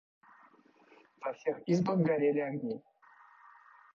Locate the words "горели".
2.09-2.39